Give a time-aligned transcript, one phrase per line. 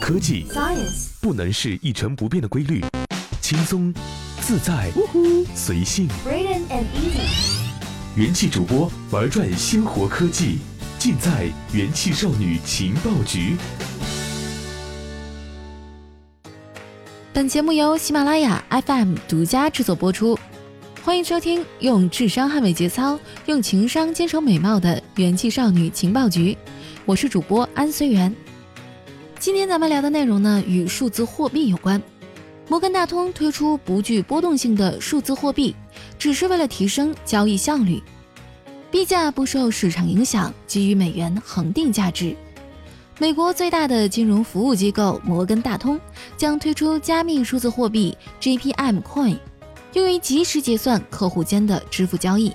[0.00, 2.82] 科技 Science，不能是一成不变的规律，
[3.40, 3.92] 轻松、
[4.40, 4.90] 自在、
[5.54, 6.08] 随性。
[6.26, 10.58] Braden and Easy，元气主播玩转鲜活科技，
[10.98, 13.56] 尽在元气少女情报局。
[17.32, 20.38] 本节目由喜马拉雅 FM 独家制作播出，
[21.02, 26.56] 欢迎收听用智商捍卫节操，用情商坚守美貌的元气少女情报局。
[27.04, 28.34] 我是主播安随缘。
[29.42, 32.00] 今天咱们聊的内容呢，与数字货币有关。
[32.68, 35.74] 摩根大通推出不具波动性的数字货币，
[36.16, 38.00] 只是为了提升交易效率。
[38.88, 42.36] 币价不受市场影响，基于美元恒定价值。
[43.18, 46.00] 美国最大的金融服务机构摩根大通
[46.36, 49.38] 将推出加密数字货币 GPM Coin，
[49.94, 52.52] 用于及时结算客户间的支付交易。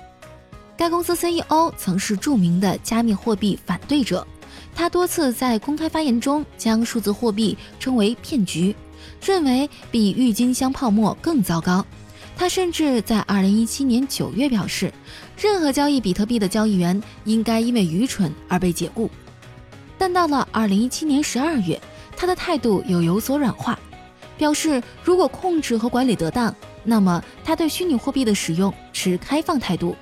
[0.74, 4.26] 该公司 CEO 曾是著名的加密货币反对者，
[4.78, 8.72] 他多次在公开发言中将数字货币称为骗局，
[9.20, 11.84] 认为比郁金香泡沫更糟糕。
[12.36, 14.94] 他甚至在2017年9月表示，
[15.36, 19.10] 任何交易比特币的交易员应该因为愚蠢而被解雇。
[19.98, 21.80] 但到了2017年12月，
[22.16, 23.76] 他的态度又有所软化，
[24.36, 29.96] 表示如果控制和管理得当，那么他对虚拟货币的使用持开放态度。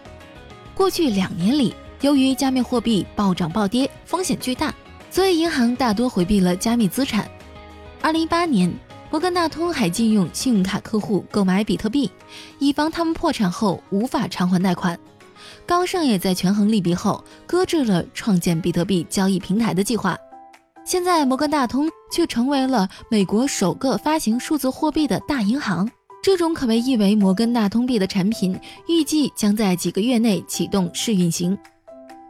[0.74, 4.74] 过去两年里，由于加密货币暴涨暴跌，风险巨大，
[5.10, 7.28] 所以银行大多回避了加密资产。
[8.02, 8.72] 2018年，
[9.10, 12.10] 摩根大通还禁用信用卡客户购买比特币，
[12.58, 14.98] 以防他们破产后无法偿还贷款。
[15.64, 20.16] 高盛也在权衡利弊后，搁置了创建比特币交易平台的计划。
[20.84, 25.90] 现在，摩根大通却成为了美国首个发行数字货币的大银行。
[26.22, 31.56] 这种可被译为“摩根大通币”的产品，预计将在几个月内启动试运行。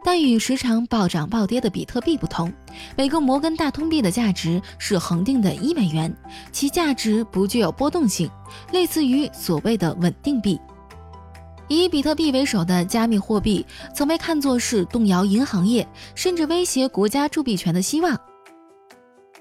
[0.06, 2.52] 但与时常暴涨暴跌的比特币不同，
[2.96, 6.16] 每个摩根大通币的价值是恒定的一美元，
[6.52, 8.30] 其价值不具有波动性，
[8.70, 10.60] 类似于所谓的稳定币。
[11.66, 15.84] 以比特币为首的加密货币曾被看作是动摇银行业，
[16.14, 18.16] 甚至威胁国家铸币权的希望，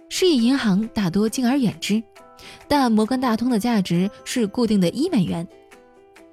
[0.09, 2.01] 是以银行大多敬而远之。
[2.67, 5.47] 但摩根大通的价值是固定的一美元，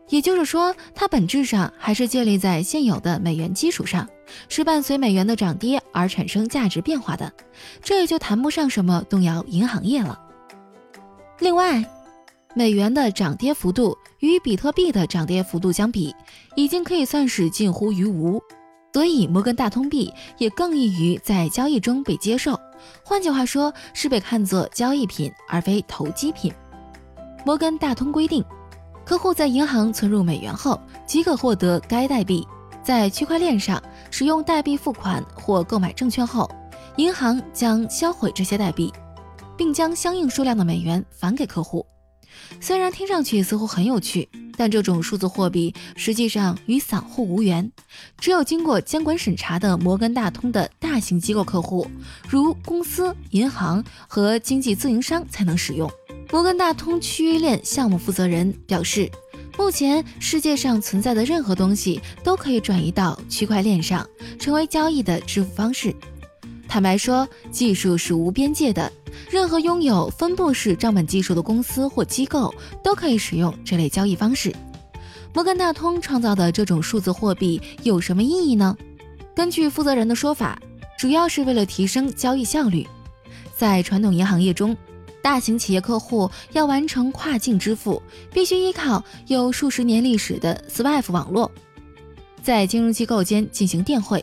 [0.08, 4.06] 也就是说，它本质上还是建立在现有的美元基础上，
[4.48, 7.32] 是伴随美元的涨跌而产生价值变化的，
[7.82, 10.20] 这也就谈不上什么动摇银行业了。
[11.38, 11.82] 另外，
[12.54, 16.14] 美元的涨跌幅度与比特币的涨跌幅度相比，
[16.56, 18.38] 已经可以算是近乎于无，
[18.92, 22.60] 所以摩根大通币也更易于在交易中被接受。
[23.02, 26.52] 换句话说，是被看作交易品而非投机品。
[27.46, 28.44] 摩根大通规定，
[29.04, 32.46] 客户在银行存入美元后，即可获得该代币。
[32.82, 33.80] 在区块链上
[34.10, 36.50] 使用代币付款或购买证券后，
[36.96, 38.92] 银行将销毁这些代币，
[39.56, 41.86] 并将相应数量的美元返给客户。
[42.60, 47.70] 虽然听上去似乎很有趣，但这种数字货币实际上与散户无缘，
[48.18, 51.86] 只有经过监管审查的摩根大通的大型机构客户，
[52.28, 55.88] 如公司、银行和经济自营商才能使用。
[56.32, 59.06] 摩根大通区域链项目负责人表示，
[59.58, 65.94] 目前世界上存在的任何东西都可以转移到区块链上，成为交易的支付方式。
[66.66, 68.90] 坦白说，技术是无边界的。
[69.30, 74.54] 任何拥有分布式账本技术的公司或机构都可以使用这类交易方式。
[75.34, 78.74] 摩根大通创造的这种数字货币有什么意义呢？
[79.36, 80.58] 根据负责人的说法，
[80.98, 82.88] 主要是为了提升交易效率。
[83.54, 84.74] 在传统银行业中，
[85.22, 88.02] 大型企业客户要完成跨境支付，
[88.32, 91.50] 必须依靠有数十年历史的 SWIFT 网络，
[92.42, 94.22] 在金融机构间进行电汇。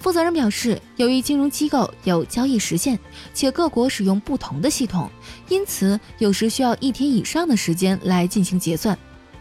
[0.00, 2.98] 负责人表示，由于金融机构有交易时限，
[3.32, 5.08] 且各国使用不同的系统，
[5.48, 8.98] 因此有时需要一天以上的时间来进行结算。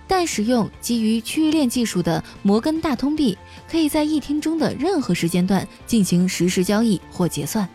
[0.08, 3.36] 但使用基于区域链技术的摩根大通币，
[3.68, 7.68] 可以在一天中的任何时间段进行实时交易或结算。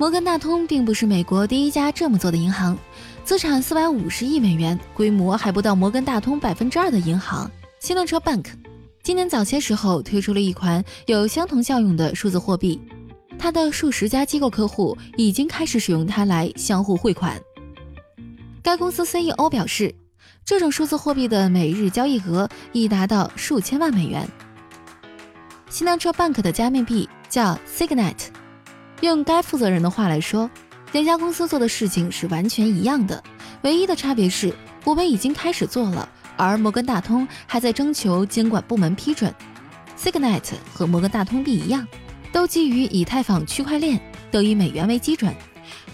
[0.00, 2.74] 摩根大通并不是美国第一家这么做的银行，
[3.22, 8.46] 资产四百五十亿美元、规模还不到摩根大通百分之二的银行——新能车 Bank。
[9.02, 12.80] 今年早些时候推出了一款有相同效用的数字货币，
[13.38, 17.38] 它的数十家机构客户已经开始使用它来相互汇款。
[18.62, 19.94] 该公司 CEO 表示，
[20.46, 24.26] 这种数字货币的每日交易额已达到数千万美元。
[25.68, 28.16] 新能车 Bank 的加密币叫 Signet，
[29.00, 30.50] 用该负责人的话来说，
[30.92, 33.22] 两家公司做的事情是完全一样的，
[33.62, 34.54] 唯一的差别是
[34.84, 36.08] 我们已经开始做了。
[36.36, 39.34] 而摩根大通还在征求监管部门批准。
[39.98, 41.86] Signet 和摩根大通币一样，
[42.32, 44.00] 都基于以太坊区块链，
[44.30, 45.34] 都以美元为基准，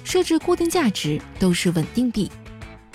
[0.04, 2.30] 设置固定价值都是稳定币。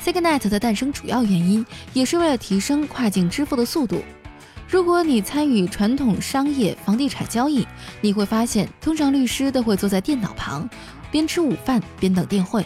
[0.01, 4.01] Signet 的诞生主要原因也是为了提升跨境支付的速度。
[4.71, 7.67] 如果你参与传统商业房地产交易，
[7.99, 10.67] 你会发现，通常律师都会坐在电脑旁，
[11.11, 12.65] 边吃午饭边等电汇。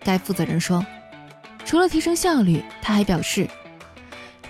[0.00, 0.84] 该负责人说，
[1.64, 3.48] 除了提升效率，他还表示，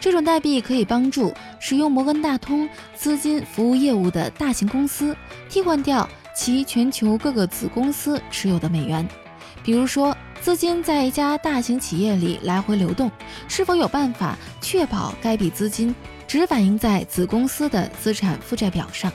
[0.00, 5.16] 这种代币可以帮助使用摩根大通资金服务业务的大型公司
[5.48, 9.08] 替换掉其全球各个子公司持有的美元。
[9.62, 13.10] 比如说，资金在一家大型企业里来回流动，
[13.48, 15.94] 是否有办法确保该笔资金？
[16.26, 19.10] 只反映在子公司的资产负债表上，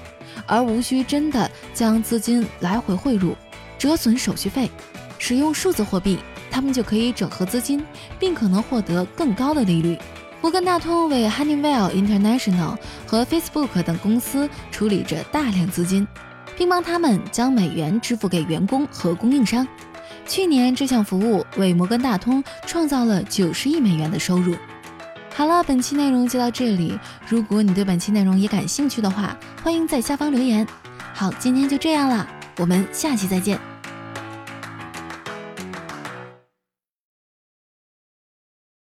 [0.47, 3.35] 而无需真的将资金来回汇入，
[3.77, 4.69] 折损手续费。
[5.17, 6.17] 使用数字货币，
[6.51, 7.83] 他们就可以整合资金，
[8.19, 9.97] 并可能获得更高的利率。
[10.41, 12.77] 摩根大通为 Honeywell International
[13.07, 16.05] 和 Facebook 等公司处理着大量资金，
[16.57, 19.65] 并帮他们将美元支付给员工和供应商。
[20.25, 24.55] 去年，这项服务为摩根大通创造了九十亿美元的收入。
[25.35, 26.97] 好了，本期内容就到这里。
[27.27, 30.65] 如果你对本期内容也感兴趣的话，欢迎在下方留言。
[31.13, 32.27] 好，今天就这样了，
[32.57, 33.72] 我们下期再见。